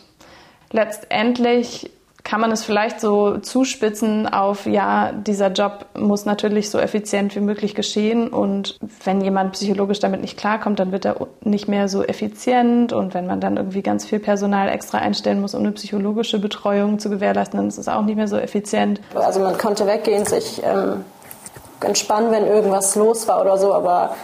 letztendlich 0.71 1.90
kann 2.30 2.40
man 2.40 2.52
es 2.52 2.62
vielleicht 2.62 3.00
so 3.00 3.38
zuspitzen 3.38 4.32
auf, 4.32 4.64
ja, 4.64 5.10
dieser 5.10 5.49
Job 5.49 5.87
muss 5.99 6.26
natürlich 6.26 6.70
so 6.70 6.78
effizient 6.78 7.34
wie 7.34 7.40
möglich 7.40 7.75
geschehen 7.75 8.28
und 8.28 8.78
wenn 9.02 9.20
jemand 9.20 9.54
psychologisch 9.54 9.99
damit 9.99 10.20
nicht 10.20 10.38
klarkommt, 10.38 10.78
dann 10.78 10.92
wird 10.92 11.06
er 11.06 11.16
nicht 11.40 11.66
mehr 11.66 11.88
so 11.88 12.04
effizient 12.04 12.92
und 12.92 13.14
wenn 13.14 13.26
man 13.26 13.40
dann 13.40 13.56
irgendwie 13.56 13.82
ganz 13.82 14.06
viel 14.06 14.20
Personal 14.20 14.68
extra 14.68 14.99
einstellen 14.99 15.40
muss, 15.40 15.56
um 15.56 15.62
eine 15.62 15.72
psychologische 15.72 16.38
Betreuung 16.38 17.00
zu 17.00 17.10
gewährleisten, 17.10 17.58
dann 17.58 17.66
ist 17.66 17.78
es 17.78 17.88
auch 17.88 18.02
nicht 18.02 18.14
mehr 18.14 18.28
so 18.28 18.37
effizient. 18.37 19.00
Also 19.16 19.40
man 19.40 19.58
konnte 19.58 19.84
weggehen, 19.88 20.25
sich 20.25 20.62
ähm, 20.62 21.04
entspannen, 21.80 22.30
wenn 22.30 22.46
irgendwas 22.46 22.94
los 22.94 23.26
war 23.26 23.40
oder 23.40 23.58
so, 23.58 23.75
aber 23.75 24.14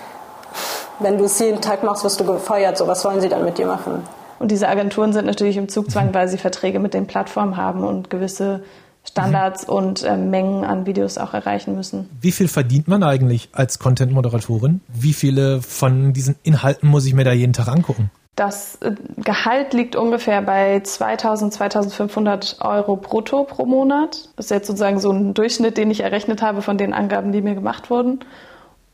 wenn 1.00 1.18
du 1.18 1.24
es 1.24 1.40
jeden 1.40 1.60
Tag 1.60 1.82
machst, 1.82 2.04
wirst 2.04 2.20
du 2.20 2.24
gefeuert. 2.24 2.78
So, 2.78 2.86
was 2.86 3.04
wollen 3.04 3.20
sie 3.20 3.28
dann 3.28 3.44
mit 3.44 3.58
dir 3.58 3.66
machen? 3.66 4.04
Und 4.38 4.50
diese 4.50 4.68
Agenturen 4.68 5.12
sind 5.12 5.26
natürlich 5.26 5.56
im 5.56 5.68
Zugzwang, 5.68 6.12
weil 6.12 6.28
sie 6.28 6.38
Verträge 6.38 6.78
mit 6.78 6.94
den 6.94 7.06
Plattformen 7.06 7.56
haben 7.56 7.84
und 7.84 8.10
gewisse 8.10 8.62
Standards 9.08 9.66
mhm. 9.66 9.72
und 9.72 10.02
äh, 10.02 10.16
Mengen 10.16 10.64
an 10.64 10.86
Videos 10.86 11.18
auch 11.18 11.34
erreichen 11.34 11.74
müssen. 11.74 12.08
Wie 12.20 12.32
viel 12.32 12.48
verdient 12.48 12.88
man 12.88 13.02
eigentlich 13.02 13.48
als 13.52 13.78
Content-Moderatorin? 13.78 14.80
Wie 14.88 15.12
viele 15.12 15.62
von 15.62 16.12
diesen 16.12 16.36
Inhalten 16.42 16.88
muss 16.88 17.06
ich 17.06 17.14
mir 17.14 17.24
da 17.24 17.32
jeden 17.32 17.52
Tag 17.52 17.68
angucken? 17.68 18.10
Das 18.34 18.76
äh, 18.82 18.92
Gehalt 19.16 19.72
liegt 19.72 19.96
ungefähr 19.96 20.42
bei 20.42 20.80
2000, 20.80 21.54
2500 21.54 22.58
Euro 22.60 22.96
brutto 22.96 23.44
pro 23.44 23.64
Monat. 23.64 24.28
Das 24.36 24.46
ist 24.46 24.50
jetzt 24.50 24.66
sozusagen 24.66 24.98
so 24.98 25.10
ein 25.10 25.34
Durchschnitt, 25.34 25.78
den 25.78 25.90
ich 25.90 26.00
errechnet 26.00 26.42
habe 26.42 26.60
von 26.60 26.76
den 26.76 26.92
Angaben, 26.92 27.32
die 27.32 27.42
mir 27.42 27.54
gemacht 27.54 27.90
wurden. 27.90 28.20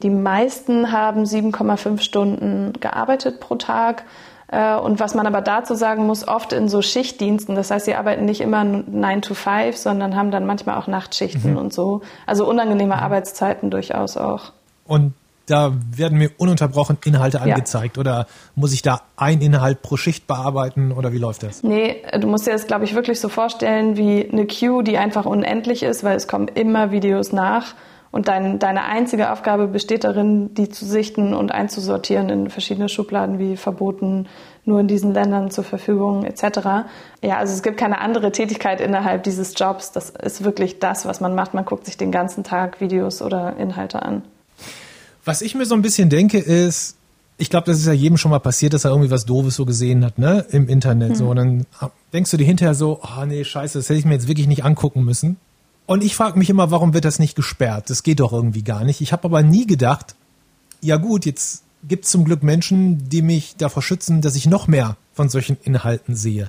Die 0.02 0.10
meisten 0.10 0.92
haben 0.92 1.24
7,5 1.24 2.00
Stunden 2.00 2.72
gearbeitet 2.80 3.40
pro 3.40 3.54
Tag. 3.54 4.04
Äh, 4.52 4.76
und 4.76 5.00
was 5.00 5.14
man 5.14 5.26
aber 5.26 5.40
dazu 5.40 5.74
sagen 5.74 6.06
muss, 6.06 6.28
oft 6.28 6.52
in 6.52 6.68
so 6.68 6.82
Schichtdiensten, 6.82 7.56
das 7.56 7.70
heißt, 7.70 7.86
sie 7.86 7.94
arbeiten 7.94 8.26
nicht 8.26 8.42
immer 8.42 8.62
9 8.62 9.22
to 9.22 9.34
5, 9.34 9.76
sondern 9.76 10.14
haben 10.14 10.30
dann 10.30 10.44
manchmal 10.44 10.76
auch 10.76 10.86
Nachtschichten 10.86 11.52
mhm. 11.52 11.56
und 11.56 11.72
so. 11.72 12.02
Also 12.26 12.48
unangenehme 12.48 12.94
mhm. 12.94 13.00
Arbeitszeiten 13.00 13.70
durchaus 13.70 14.16
auch. 14.16 14.52
Und 14.86 15.14
da 15.46 15.72
werden 15.96 16.18
mir 16.18 16.30
ununterbrochen 16.36 16.98
Inhalte 17.04 17.40
angezeigt 17.40 17.96
ja. 17.96 18.00
oder 18.00 18.26
muss 18.54 18.72
ich 18.72 18.82
da 18.82 19.00
ein 19.16 19.40
Inhalt 19.40 19.82
pro 19.82 19.96
Schicht 19.96 20.26
bearbeiten 20.26 20.92
oder 20.92 21.12
wie 21.12 21.18
läuft 21.18 21.42
das? 21.42 21.62
Nee, 21.62 22.02
du 22.20 22.28
musst 22.28 22.46
dir 22.46 22.52
das, 22.52 22.66
glaube 22.66 22.84
ich, 22.84 22.94
wirklich 22.94 23.20
so 23.20 23.28
vorstellen 23.28 23.96
wie 23.96 24.28
eine 24.30 24.46
Queue, 24.46 24.84
die 24.84 24.98
einfach 24.98 25.24
unendlich 25.24 25.82
ist, 25.82 26.04
weil 26.04 26.16
es 26.16 26.28
kommen 26.28 26.48
immer 26.48 26.92
Videos 26.92 27.32
nach 27.32 27.74
und 28.12 28.28
dein, 28.28 28.58
deine 28.58 28.84
einzige 28.84 29.32
Aufgabe 29.32 29.66
besteht 29.66 30.04
darin, 30.04 30.54
die 30.54 30.68
zu 30.68 30.84
sichten 30.84 31.32
und 31.32 31.50
einzusortieren 31.50 32.28
in 32.28 32.50
verschiedene 32.50 32.90
Schubladen 32.90 33.38
wie 33.38 33.56
verboten, 33.56 34.28
nur 34.66 34.80
in 34.80 34.86
diesen 34.86 35.14
Ländern 35.14 35.50
zur 35.50 35.64
Verfügung 35.64 36.24
etc. 36.24 36.44
Ja, 37.22 37.38
also 37.38 37.54
es 37.54 37.62
gibt 37.62 37.78
keine 37.78 38.00
andere 38.00 38.30
Tätigkeit 38.30 38.82
innerhalb 38.82 39.24
dieses 39.24 39.54
Jobs. 39.56 39.92
Das 39.92 40.10
ist 40.10 40.44
wirklich 40.44 40.78
das, 40.78 41.06
was 41.06 41.20
man 41.20 41.34
macht. 41.34 41.54
Man 41.54 41.64
guckt 41.64 41.86
sich 41.86 41.96
den 41.96 42.12
ganzen 42.12 42.44
Tag 42.44 42.82
Videos 42.82 43.22
oder 43.22 43.56
Inhalte 43.56 44.02
an. 44.02 44.22
Was 45.24 45.40
ich 45.40 45.54
mir 45.54 45.64
so 45.64 45.74
ein 45.74 45.82
bisschen 45.82 46.10
denke, 46.10 46.38
ist, 46.38 46.96
ich 47.38 47.48
glaube, 47.48 47.64
das 47.64 47.78
ist 47.78 47.86
ja 47.86 47.94
jedem 47.94 48.18
schon 48.18 48.30
mal 48.30 48.40
passiert, 48.40 48.74
dass 48.74 48.84
er 48.84 48.90
irgendwie 48.90 49.10
was 49.10 49.24
Doofes 49.24 49.56
so 49.56 49.64
gesehen 49.64 50.04
hat, 50.04 50.18
ne, 50.18 50.44
im 50.50 50.68
Internet. 50.68 51.10
Hm. 51.10 51.16
So, 51.16 51.30
und 51.30 51.36
dann 51.36 51.66
denkst 52.12 52.30
du 52.30 52.36
dir 52.36 52.44
hinterher 52.44 52.74
so, 52.74 53.00
oh 53.02 53.24
nee, 53.24 53.42
scheiße, 53.42 53.78
das 53.78 53.88
hätte 53.88 53.98
ich 53.98 54.04
mir 54.04 54.12
jetzt 54.12 54.28
wirklich 54.28 54.48
nicht 54.48 54.64
angucken 54.64 55.02
müssen. 55.02 55.38
Und 55.86 56.04
ich 56.04 56.14
frage 56.14 56.38
mich 56.38 56.50
immer, 56.50 56.70
warum 56.70 56.94
wird 56.94 57.04
das 57.04 57.18
nicht 57.18 57.34
gesperrt? 57.34 57.90
Das 57.90 58.02
geht 58.02 58.20
doch 58.20 58.32
irgendwie 58.32 58.62
gar 58.62 58.84
nicht. 58.84 59.00
Ich 59.00 59.12
habe 59.12 59.24
aber 59.24 59.42
nie 59.42 59.66
gedacht, 59.66 60.14
ja 60.80 60.96
gut, 60.96 61.26
jetzt 61.26 61.64
gibt 61.82 62.04
es 62.04 62.10
zum 62.10 62.24
Glück 62.24 62.42
Menschen, 62.42 63.08
die 63.08 63.22
mich 63.22 63.56
davor 63.56 63.82
schützen, 63.82 64.20
dass 64.20 64.36
ich 64.36 64.46
noch 64.46 64.68
mehr 64.68 64.96
von 65.12 65.28
solchen 65.28 65.56
Inhalten 65.62 66.14
sehe. 66.14 66.48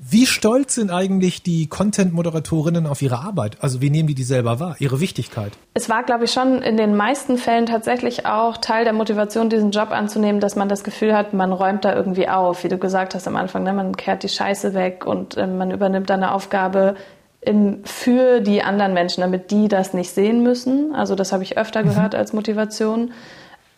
Wie 0.00 0.26
stolz 0.26 0.76
sind 0.76 0.92
eigentlich 0.92 1.42
die 1.42 1.66
Content-Moderatorinnen 1.66 2.86
auf 2.86 3.02
ihre 3.02 3.18
Arbeit? 3.18 3.56
Also 3.60 3.82
wie 3.82 3.90
nehmen 3.90 4.06
die 4.06 4.14
die 4.14 4.22
selber 4.22 4.60
wahr, 4.60 4.76
ihre 4.78 5.00
Wichtigkeit? 5.00 5.52
Es 5.74 5.88
war, 5.88 6.04
glaube 6.04 6.26
ich, 6.26 6.30
schon 6.30 6.62
in 6.62 6.76
den 6.76 6.94
meisten 6.94 7.36
Fällen 7.36 7.66
tatsächlich 7.66 8.24
auch 8.24 8.58
Teil 8.58 8.84
der 8.84 8.92
Motivation, 8.92 9.50
diesen 9.50 9.72
Job 9.72 9.90
anzunehmen, 9.90 10.40
dass 10.40 10.54
man 10.54 10.68
das 10.68 10.84
Gefühl 10.84 11.16
hat, 11.16 11.34
man 11.34 11.52
räumt 11.52 11.84
da 11.84 11.96
irgendwie 11.96 12.28
auf, 12.28 12.62
wie 12.62 12.68
du 12.68 12.78
gesagt 12.78 13.16
hast 13.16 13.26
am 13.26 13.34
Anfang, 13.34 13.64
ne? 13.64 13.72
man 13.72 13.96
kehrt 13.96 14.22
die 14.22 14.28
Scheiße 14.28 14.72
weg 14.72 15.04
und 15.04 15.36
äh, 15.36 15.48
man 15.48 15.72
übernimmt 15.72 16.08
da 16.08 16.14
eine 16.14 16.32
Aufgabe, 16.32 16.94
in, 17.40 17.84
für 17.84 18.40
die 18.40 18.62
anderen 18.62 18.94
Menschen, 18.94 19.20
damit 19.20 19.50
die 19.50 19.68
das 19.68 19.94
nicht 19.94 20.10
sehen 20.10 20.42
müssen. 20.42 20.94
Also 20.94 21.14
das 21.14 21.32
habe 21.32 21.42
ich 21.42 21.56
öfter 21.56 21.82
mhm. 21.82 21.88
gehört 21.88 22.14
als 22.14 22.32
Motivation. 22.32 23.12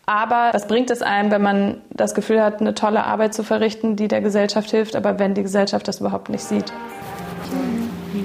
Aber 0.05 0.49
was 0.51 0.67
bringt 0.67 0.89
es 0.89 1.01
einem, 1.01 1.31
wenn 1.31 1.41
man 1.41 1.81
das 1.91 2.15
Gefühl 2.15 2.41
hat, 2.43 2.59
eine 2.59 2.73
tolle 2.73 3.05
Arbeit 3.05 3.33
zu 3.33 3.43
verrichten, 3.43 3.95
die 3.95 4.07
der 4.07 4.21
Gesellschaft 4.21 4.71
hilft, 4.71 4.95
aber 4.95 5.19
wenn 5.19 5.35
die 5.35 5.43
Gesellschaft 5.43 5.87
das 5.87 5.99
überhaupt 5.99 6.29
nicht 6.29 6.43
sieht? 6.43 6.73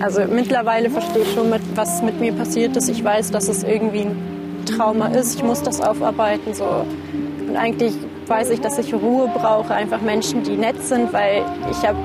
Also 0.00 0.22
mittlerweile 0.24 0.90
verstehe 0.90 1.22
ich 1.22 1.32
schon, 1.32 1.52
was 1.74 2.02
mit 2.02 2.18
mir 2.20 2.32
passiert 2.32 2.76
ist. 2.76 2.88
Ich 2.88 3.04
weiß, 3.04 3.30
dass 3.30 3.48
es 3.48 3.62
irgendwie 3.62 4.02
ein 4.02 4.64
Trauma 4.66 5.08
ist. 5.08 5.36
Ich 5.36 5.42
muss 5.42 5.62
das 5.62 5.80
aufarbeiten. 5.80 6.54
So. 6.54 6.84
Und 7.46 7.56
eigentlich 7.56 7.94
weiß 8.26 8.50
ich, 8.50 8.60
dass 8.60 8.78
ich 8.78 8.92
Ruhe 8.92 9.28
brauche. 9.28 9.72
Einfach 9.72 10.00
Menschen, 10.00 10.42
die 10.42 10.56
nett 10.56 10.82
sind, 10.82 11.12
weil 11.12 11.44
ich 11.70 11.86
habe 11.86 11.98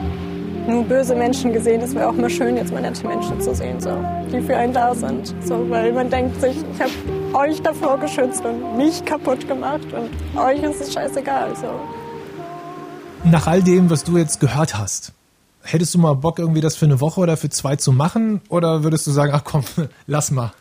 nur 0.67 0.83
böse 0.83 1.15
Menschen 1.15 1.53
gesehen. 1.53 1.81
Es 1.81 1.95
wäre 1.95 2.07
auch 2.07 2.13
mal 2.13 2.29
schön, 2.29 2.57
jetzt 2.57 2.71
mal 2.71 2.81
nette 2.81 3.05
Menschen 3.05 3.39
zu 3.41 3.53
sehen, 3.53 3.79
so, 3.79 3.91
die 4.31 4.41
für 4.41 4.55
einen 4.55 4.73
da 4.73 4.93
sind. 4.93 5.33
So, 5.43 5.69
weil 5.69 5.91
man 5.93 6.09
denkt 6.09 6.39
sich, 6.41 6.55
ich 6.57 6.81
habe 6.81 7.49
euch 7.49 7.61
davor 7.61 7.97
geschützt 7.99 8.43
und 8.45 8.77
mich 8.77 9.03
kaputt 9.05 9.47
gemacht 9.47 9.87
und 9.93 10.39
euch 10.39 10.61
ist 10.63 10.81
es 10.81 10.93
scheißegal. 10.93 11.55
So. 11.55 11.69
Nach 13.23 13.47
all 13.47 13.61
dem, 13.61 13.89
was 13.89 14.03
du 14.03 14.17
jetzt 14.17 14.39
gehört 14.39 14.77
hast, 14.77 15.13
hättest 15.63 15.93
du 15.93 15.99
mal 15.99 16.15
Bock, 16.15 16.39
irgendwie 16.39 16.61
das 16.61 16.75
für 16.75 16.85
eine 16.85 16.99
Woche 17.01 17.21
oder 17.21 17.37
für 17.37 17.49
zwei 17.49 17.75
zu 17.75 17.91
machen? 17.91 18.41
Oder 18.49 18.83
würdest 18.83 19.07
du 19.07 19.11
sagen, 19.11 19.31
ach 19.33 19.43
komm, 19.43 19.63
lass 20.07 20.31
mal? 20.31 20.51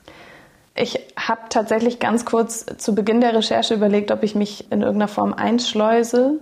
Ich 0.75 0.99
habe 1.17 1.43
tatsächlich 1.51 1.99
ganz 1.99 2.25
kurz 2.25 2.65
zu 2.79 2.95
Beginn 2.95 3.21
der 3.21 3.35
Recherche 3.35 3.75
überlegt, 3.75 4.11
ob 4.13 4.23
ich 4.23 4.35
mich 4.35 4.71
in 4.71 4.81
irgendeiner 4.81 5.09
Form 5.09 5.35
einschleuse 5.35 6.41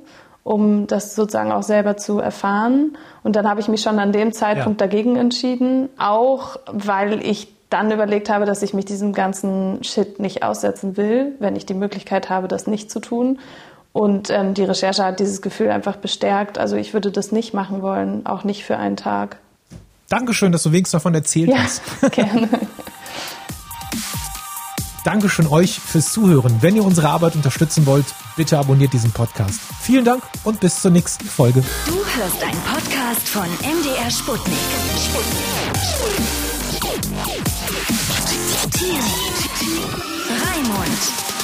um 0.48 0.86
das 0.86 1.14
sozusagen 1.14 1.52
auch 1.52 1.62
selber 1.62 1.98
zu 1.98 2.20
erfahren. 2.20 2.96
Und 3.22 3.36
dann 3.36 3.46
habe 3.46 3.60
ich 3.60 3.68
mich 3.68 3.82
schon 3.82 3.98
an 3.98 4.12
dem 4.12 4.32
Zeitpunkt 4.32 4.80
ja. 4.80 4.86
dagegen 4.86 5.16
entschieden, 5.16 5.90
auch 5.98 6.56
weil 6.72 7.22
ich 7.22 7.52
dann 7.68 7.90
überlegt 7.90 8.30
habe, 8.30 8.46
dass 8.46 8.62
ich 8.62 8.72
mich 8.72 8.86
diesem 8.86 9.12
ganzen 9.12 9.84
Shit 9.84 10.18
nicht 10.20 10.42
aussetzen 10.42 10.96
will, 10.96 11.34
wenn 11.38 11.54
ich 11.54 11.66
die 11.66 11.74
Möglichkeit 11.74 12.30
habe, 12.30 12.48
das 12.48 12.66
nicht 12.66 12.90
zu 12.90 12.98
tun. 12.98 13.40
Und 13.92 14.30
ähm, 14.30 14.54
die 14.54 14.64
Recherche 14.64 15.04
hat 15.04 15.20
dieses 15.20 15.42
Gefühl 15.42 15.68
einfach 15.68 15.96
bestärkt. 15.96 16.56
Also 16.56 16.76
ich 16.76 16.94
würde 16.94 17.10
das 17.10 17.30
nicht 17.30 17.52
machen 17.52 17.82
wollen, 17.82 18.24
auch 18.24 18.42
nicht 18.42 18.64
für 18.64 18.78
einen 18.78 18.96
Tag. 18.96 19.36
Dankeschön, 20.08 20.50
dass 20.50 20.62
du 20.62 20.72
wenigstens 20.72 20.92
davon 20.92 21.14
erzählt 21.14 21.50
Ja, 21.50 21.58
hast. 21.58 21.82
gerne. 22.12 22.48
Dankeschön 25.08 25.46
euch 25.46 25.80
fürs 25.80 26.12
Zuhören. 26.12 26.58
Wenn 26.60 26.76
ihr 26.76 26.84
unsere 26.84 27.08
Arbeit 27.08 27.34
unterstützen 27.34 27.86
wollt, 27.86 28.04
bitte 28.36 28.58
abonniert 28.58 28.92
diesen 28.92 29.10
Podcast. 29.10 29.58
Vielen 29.80 30.04
Dank 30.04 30.22
und 30.44 30.60
bis 30.60 30.82
zur 30.82 30.90
nächsten 30.90 31.24
Folge. 31.24 31.64
Du 31.86 31.94
hörst 31.94 32.42
einen 32.42 32.60
Podcast 32.60 33.26
von 33.26 33.46
MDR 33.62 34.10
Sputnik. 34.10 34.58
Sputnik. 34.98 35.46
Sputnik. 36.76 37.28
Thiel. 38.70 39.00
Raimund. 40.44 41.37